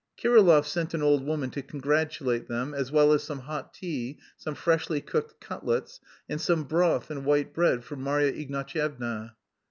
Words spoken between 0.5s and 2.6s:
sent an old woman "to congratulate